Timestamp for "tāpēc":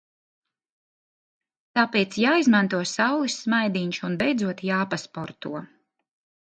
1.79-2.17